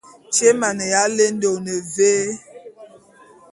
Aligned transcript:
Tyé 0.33 0.47
émaneya 0.51 0.97
ya 1.05 1.11
lende, 1.15 1.47
one 1.55 1.75
vé? 1.93 2.13